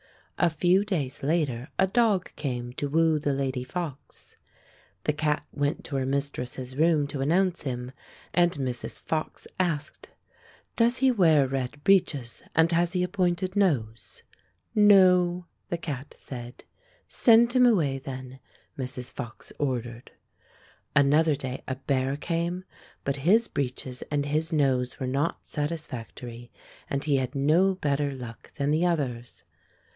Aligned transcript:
A 0.39 0.49
few 0.49 0.83
days 0.83 1.21
later 1.21 1.69
a 1.77 1.85
dog 1.85 2.35
came 2.35 2.73
to 2.73 2.89
woo 2.89 3.19
the 3.19 3.33
lady 3.35 3.63
fox. 3.63 4.35
The 5.03 5.13
cat 5.13 5.45
went 5.51 5.83
to 5.83 5.97
her 5.97 6.05
mistress's 6.07 6.75
room 6.75 7.05
to 7.09 7.21
announce 7.21 7.61
him, 7.61 7.91
and 8.33 8.51
Mrs. 8.53 8.99
Fox 8.99 9.45
asked, 9.59 10.09
"Does 10.75 10.97
he 10.97 11.11
wear 11.11 11.47
red 11.47 11.83
breeches, 11.83 12.41
and 12.55 12.71
has 12.71 12.93
he 12.93 13.03
a 13.03 13.07
pointed 13.07 13.55
nose?" 13.55 14.23
"No," 14.73 15.45
the 15.69 15.77
cat 15.77 16.15
said." 16.17 16.63
Send 17.07 17.53
him 17.53 17.67
away, 17.67 17.99
then," 17.99 18.39
Mrs. 18.79 19.11
Fox 19.13 19.53
ordered. 19.59 20.09
Another 20.95 21.35
day 21.35 21.61
a 21.67 21.75
bear 21.75 22.17
came, 22.17 22.63
but 23.03 23.17
his 23.17 23.47
breeches 23.47 24.01
and 24.09 24.25
his 24.25 24.51
nose 24.51 24.99
were 24.99 25.05
not 25.05 25.41
satisfactory, 25.47 26.51
and 26.89 27.03
he 27.03 27.17
had 27.17 27.35
no 27.35 27.75
better 27.75 28.13
luck 28.15 28.51
than 28.55 28.71
the 28.71 28.83
others. 28.83 29.43